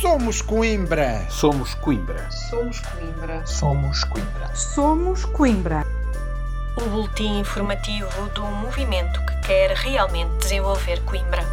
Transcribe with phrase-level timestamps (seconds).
[0.00, 1.26] Somos Coimbra.
[1.28, 2.30] Somos Coimbra.
[2.30, 3.46] Somos Coimbra.
[3.46, 4.56] Somos Coimbra.
[4.56, 5.86] Somos Coimbra.
[6.80, 11.44] O boletim informativo do movimento que quer realmente desenvolver Coimbra.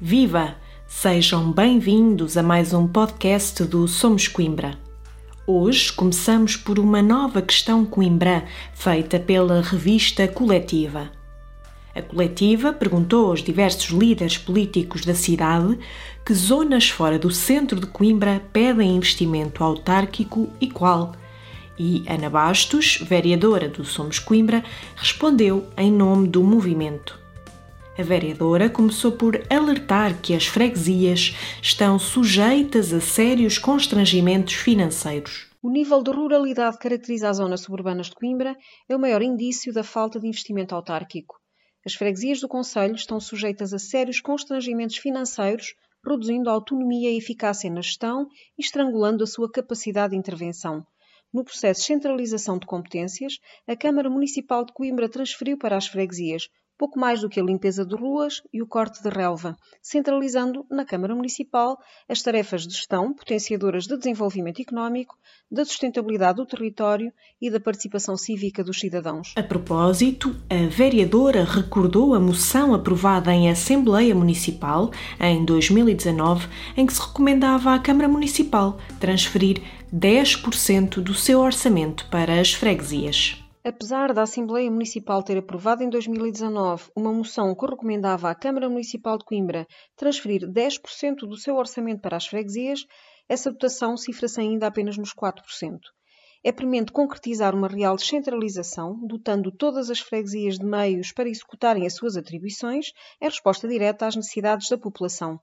[0.00, 0.54] Viva!
[0.86, 4.78] Sejam bem-vindos a mais um podcast do Somos Coimbra.
[5.44, 11.10] Hoje começamos por uma nova questão Coimbra feita pela revista Coletiva.
[11.94, 15.78] A coletiva perguntou aos diversos líderes políticos da cidade
[16.24, 21.12] que zonas fora do centro de Coimbra pedem investimento autárquico e qual.
[21.78, 24.64] E Ana Bastos, vereadora do Somos Coimbra,
[24.96, 27.20] respondeu em nome do movimento.
[27.98, 35.48] A vereadora começou por alertar que as freguesias estão sujeitas a sérios constrangimentos financeiros.
[35.62, 38.56] O nível de ruralidade que caracteriza as zonas suburbanas de Coimbra
[38.88, 41.41] é o maior indício da falta de investimento autárquico.
[41.84, 47.68] As freguesias do Conselho estão sujeitas a sérios constrangimentos financeiros, reduzindo a autonomia e eficácia
[47.68, 50.86] na gestão e estrangulando a sua capacidade de intervenção.
[51.32, 56.48] No processo de centralização de competências, a Câmara Municipal de Coimbra transferiu para as freguesias
[56.82, 60.84] pouco mais do que a limpeza de ruas e o corte de relva, centralizando na
[60.84, 65.14] Câmara Municipal as tarefas de gestão potenciadoras de desenvolvimento económico,
[65.48, 69.32] da sustentabilidade do território e da participação cívica dos cidadãos.
[69.36, 76.94] A propósito, a vereadora recordou a moção aprovada em Assembleia Municipal em 2019, em que
[76.94, 79.62] se recomendava à Câmara Municipal transferir
[79.94, 83.41] 10% do seu orçamento para as freguesias.
[83.64, 89.16] Apesar da Assembleia Municipal ter aprovado em 2019 uma moção que recomendava à Câmara Municipal
[89.16, 92.84] de Coimbra transferir 10% do seu orçamento para as freguesias,
[93.28, 95.78] essa dotação cifra-se ainda apenas nos 4%.
[96.42, 101.94] É premente concretizar uma real descentralização, dotando todas as freguesias de meios para executarem as
[101.94, 102.86] suas atribuições,
[103.20, 105.38] é resposta direta às necessidades da população.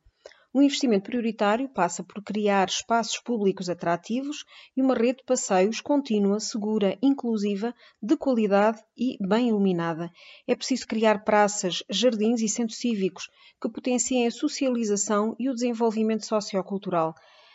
[0.52, 4.44] O investimento prioritário passa por criar espaços públicos atrativos
[4.76, 10.10] e uma rede de passeios contínua, segura, inclusiva, de qualidade e bem iluminada.
[10.48, 13.30] É preciso criar praças, jardins e centros cívicos
[13.62, 17.14] que potenciem a socialização e o desenvolvimento sociocultural.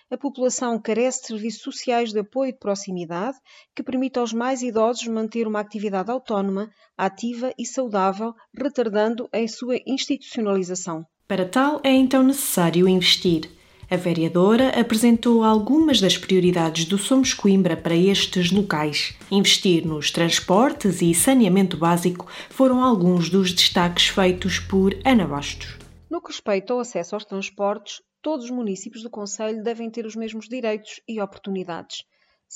[0.09, 3.37] A população carece de serviços sociais de apoio de proximidade
[3.75, 9.81] que permitam aos mais idosos manter uma atividade autónoma, ativa e saudável, retardando a sua
[9.85, 11.05] institucionalização.
[11.27, 13.51] Para tal, é então necessário investir.
[13.91, 19.17] A vereadora apresentou algumas das prioridades do Somos Coimbra para estes locais.
[19.31, 25.79] Investir nos transportes e saneamento básico foram alguns dos destaques feitos por Ana Bastos.
[26.11, 30.15] No que respeita ao acesso aos transportes, todos os municípios do Conselho devem ter os
[30.15, 32.05] mesmos direitos e oportunidades.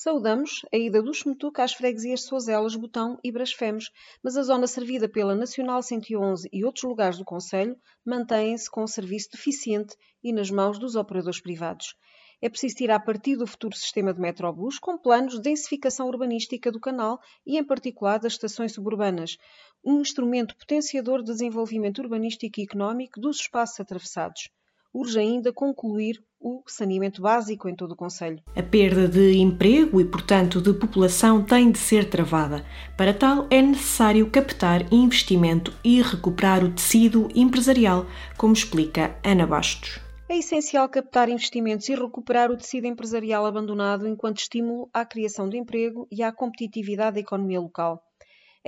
[0.00, 3.90] Saudamos a ida do Xmetuca às freguesias de Sozelas, Botão e Brasfemes,
[4.22, 7.76] mas a zona servida pela Nacional 111 e outros lugares do Conselho
[8.06, 11.96] mantém-se com um serviço deficiente e nas mãos dos operadores privados.
[12.40, 16.78] É preciso tirar partido do futuro sistema de metrobus com planos de densificação urbanística do
[16.78, 19.36] canal e, em particular, das estações suburbanas,
[19.84, 24.48] um instrumento potenciador de desenvolvimento urbanístico e económico dos espaços atravessados
[24.92, 28.42] urge ainda concluir o saneamento básico em todo o Conselho.
[28.54, 32.64] A perda de emprego e, portanto, de população tem de ser travada.
[32.96, 38.06] Para tal, é necessário captar investimento e recuperar o tecido empresarial,
[38.36, 40.00] como explica Ana Bastos.
[40.28, 45.56] É essencial captar investimentos e recuperar o tecido empresarial abandonado enquanto estímulo à criação de
[45.56, 48.04] emprego e à competitividade da economia local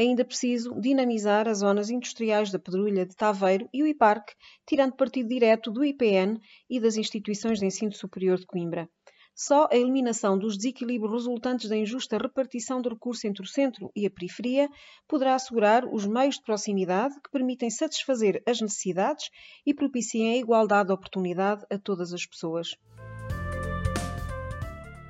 [0.00, 4.32] ainda preciso dinamizar as zonas industriais da Pedrulha de Taveiro e o IPARC,
[4.66, 6.40] tirando partido direto do IPN
[6.70, 8.88] e das instituições de ensino superior de Coimbra.
[9.34, 14.06] Só a eliminação dos desequilíbrios resultantes da injusta repartição de recursos entre o centro e
[14.06, 14.68] a periferia
[15.06, 19.28] poderá assegurar os meios de proximidade que permitem satisfazer as necessidades
[19.66, 22.70] e propiciem a igualdade de oportunidade a todas as pessoas.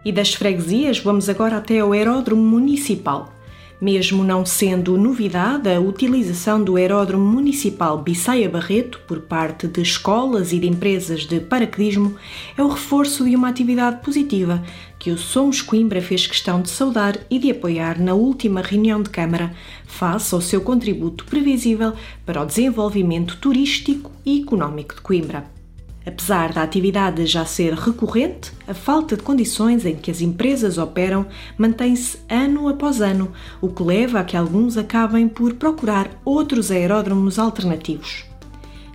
[0.04, 3.39] E das freguesias, vamos agora até ao aeródromo municipal.
[3.80, 10.52] Mesmo não sendo novidade a utilização do aeródromo municipal Bissaia Barreto por parte de escolas
[10.52, 12.14] e de empresas de paraquedismo,
[12.58, 14.62] é o reforço de uma atividade positiva
[14.98, 19.08] que o Somos Coimbra fez questão de saudar e de apoiar na última reunião de
[19.08, 19.54] Câmara,
[19.86, 21.94] face ao seu contributo previsível
[22.26, 25.59] para o desenvolvimento turístico e económico de Coimbra.
[26.04, 31.26] Apesar da atividade já ser recorrente, a falta de condições em que as empresas operam
[31.58, 37.38] mantém-se ano após ano, o que leva a que alguns acabem por procurar outros aeródromos
[37.38, 38.24] alternativos.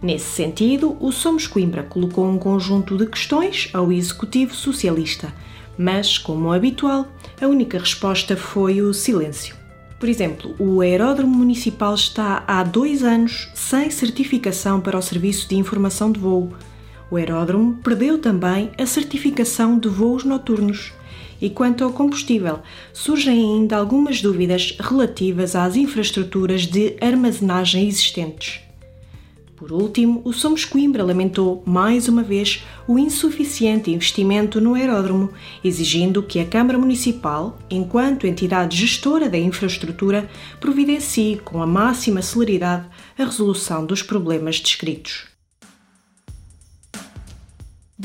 [0.01, 5.33] Nesse sentido, o Somos Coimbra colocou um conjunto de questões ao Executivo Socialista,
[5.77, 7.07] mas, como habitual,
[7.39, 9.55] a única resposta foi o silêncio.
[9.99, 15.55] Por exemplo, o Aeródromo Municipal está há dois anos sem certificação para o Serviço de
[15.55, 16.53] Informação de Voo.
[17.09, 20.91] O aeródromo perdeu também a certificação de voos noturnos.
[21.41, 22.59] E quanto ao combustível,
[22.93, 28.65] surgem ainda algumas dúvidas relativas às infraestruturas de armazenagem existentes.
[29.55, 35.29] Por último, o Somos Coimbra lamentou mais uma vez o insuficiente investimento no aeródromo,
[35.63, 40.29] exigindo que a Câmara Municipal, enquanto entidade gestora da infraestrutura,
[40.59, 42.85] providencie com a máxima celeridade
[43.17, 45.34] a resolução dos problemas descritos.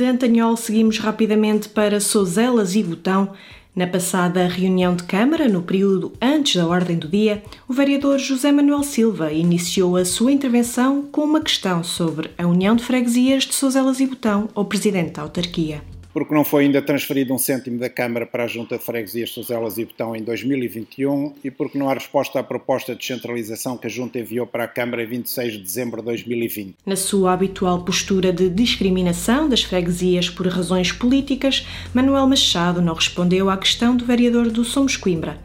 [0.00, 3.35] De Antanhol seguimos rapidamente para Sozelas e Botão,
[3.76, 8.50] na passada reunião de Câmara, no período antes da ordem do dia, o vereador José
[8.50, 13.52] Manuel Silva iniciou a sua intervenção com uma questão sobre a União de Freguesias de
[13.52, 17.88] Sozelas e Botão ao presidente da autarquia porque não foi ainda transferido um cêntimo da
[17.88, 21.94] Câmara para a Junta de Freguesias Sozelas e Botão em 2021 e porque não há
[21.94, 25.58] resposta à proposta de descentralização que a Junta enviou para a Câmara em 26 de
[25.58, 26.74] dezembro de 2020.
[26.84, 33.48] Na sua habitual postura de discriminação das freguesias por razões políticas, Manuel Machado não respondeu
[33.48, 35.38] à questão do vereador do Somos Coimbra.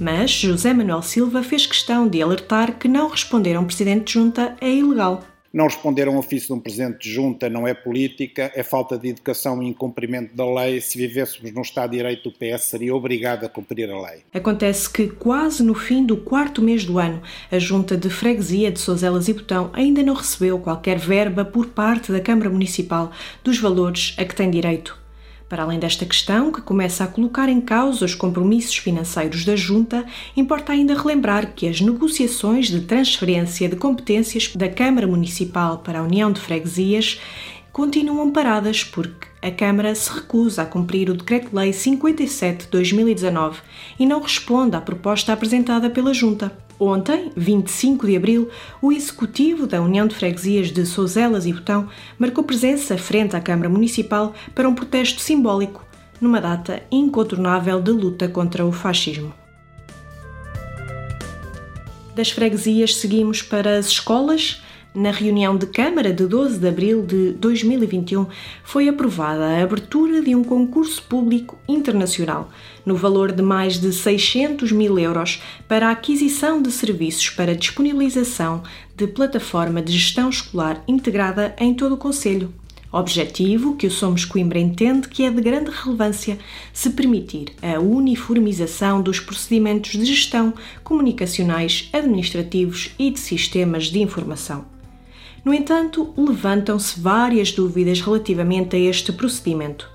[0.00, 4.12] Mas José Manuel Silva fez questão de alertar que não responder a um presidente de
[4.14, 5.22] junta é ilegal.
[5.52, 8.96] Não responder a um ofício de um presidente de junta não é política, é falta
[8.96, 10.80] de educação e incumprimento da lei.
[10.80, 14.22] Se vivêssemos num Estado de Direito, o PS seria obrigado a cumprir a lei.
[14.32, 17.20] Acontece que, quase no fim do quarto mês do ano,
[17.50, 22.10] a Junta de Freguesia de Sozelas e Botão ainda não recebeu qualquer verba por parte
[22.10, 23.12] da Câmara Municipal
[23.44, 25.01] dos valores a que tem direito.
[25.52, 30.02] Para além desta questão, que começa a colocar em causa os compromissos financeiros da Junta,
[30.34, 36.02] importa ainda relembrar que as negociações de transferência de competências da Câmara Municipal para a
[36.02, 37.20] União de Freguesias
[37.72, 43.56] continuam paradas porque a Câmara se recusa a cumprir o Decreto-Lei 57-2019
[43.98, 46.52] e não responde à proposta apresentada pela Junta.
[46.78, 51.88] Ontem, 25 de abril, o executivo da União de Freguesias de Souzelas e Botão
[52.18, 55.84] marcou presença frente à Câmara Municipal para um protesto simbólico,
[56.20, 59.32] numa data incontornável de luta contra o fascismo.
[62.14, 64.62] Das freguesias seguimos para as escolas
[64.94, 68.26] na reunião de Câmara de 12 de abril de 2021,
[68.62, 72.50] foi aprovada a abertura de um concurso público internacional,
[72.84, 78.62] no valor de mais de 600 mil euros, para a aquisição de serviços para disponibilização
[78.96, 82.52] de plataforma de gestão escolar integrada em todo o Conselho.
[82.92, 86.38] Objetivo que o Somos Coimbra entende que é de grande relevância
[86.74, 90.52] se permitir a uniformização dos procedimentos de gestão
[90.84, 94.71] comunicacionais, administrativos e de sistemas de informação.
[95.44, 99.90] No entanto, levantam-se várias dúvidas relativamente a este procedimento.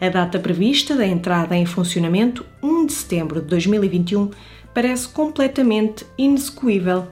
[0.00, 4.30] A data prevista da entrada em funcionamento, 1 de setembro de 2021,
[4.72, 7.08] parece completamente inexecuível.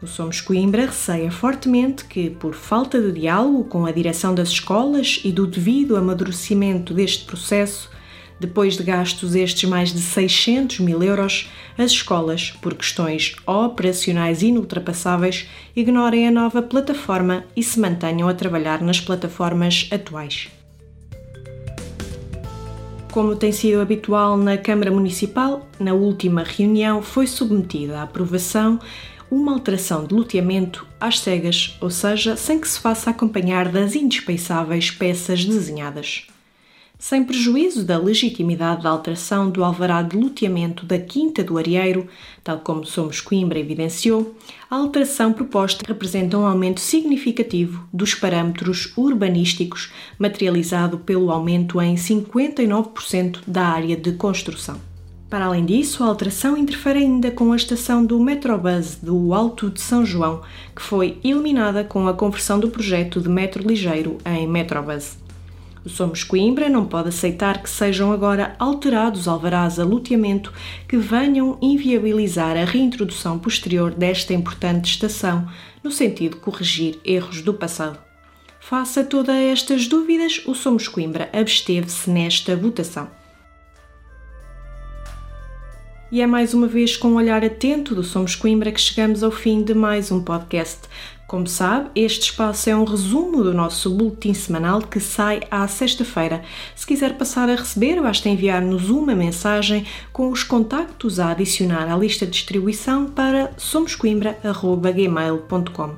[0.00, 5.20] O Somos Coimbra receia fortemente que, por falta de diálogo com a direção das escolas
[5.24, 7.90] e do devido amadurecimento deste processo,
[8.42, 11.48] depois de gastos estes mais de 600 mil euros,
[11.78, 18.82] as escolas, por questões operacionais inultrapassáveis, ignorem a nova plataforma e se mantenham a trabalhar
[18.82, 20.48] nas plataformas atuais.
[23.12, 28.80] Como tem sido habitual na Câmara Municipal, na última reunião foi submetida à aprovação
[29.30, 34.90] uma alteração de loteamento às cegas, ou seja, sem que se faça acompanhar das indispensáveis
[34.90, 36.26] peças desenhadas
[37.02, 42.06] sem prejuízo da legitimidade da alteração do alvará de loteamento da Quinta do Arieiro,
[42.44, 44.36] tal como Somos Coimbra evidenciou,
[44.70, 53.40] a alteração proposta representa um aumento significativo dos parâmetros urbanísticos, materializado pelo aumento em 59%
[53.48, 54.80] da área de construção.
[55.28, 59.80] Para além disso, a alteração interfere ainda com a estação do Metrobus do Alto de
[59.80, 60.42] São João,
[60.72, 65.21] que foi eliminada com a conversão do projeto de metro ligeiro em Metrobus.
[65.84, 70.52] O Somos Coimbra não pode aceitar que sejam agora alterados alvarás a luteamento
[70.86, 75.48] que venham inviabilizar a reintrodução posterior desta importante estação,
[75.82, 77.98] no sentido de corrigir erros do passado.
[78.60, 83.08] Face a todas estas dúvidas, o Somos Coimbra absteve-se nesta votação.
[86.12, 89.32] E é mais uma vez com um olhar atento do Somos Coimbra que chegamos ao
[89.32, 90.80] fim de mais um podcast.
[91.32, 96.42] Como sabe, este espaço é um resumo do nosso boletim semanal que sai à sexta-feira.
[96.76, 101.96] Se quiser passar a receber, basta enviar-nos uma mensagem com os contactos a adicionar à
[101.96, 105.94] lista de distribuição para somoscoimbra.gmail.com.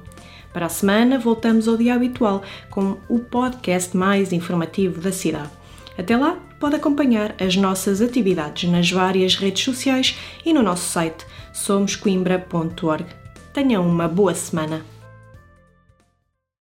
[0.53, 5.51] Para a semana, voltamos ao dia habitual com o podcast mais informativo da cidade.
[5.99, 11.27] Até lá, pode acompanhar as nossas atividades nas várias redes sociais e no nosso site
[11.53, 13.07] somoscoimbra.org.
[13.53, 14.94] Tenham uma boa semana.